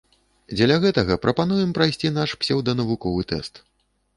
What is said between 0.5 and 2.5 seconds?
Дзеля гэтага прапануем прайсці наш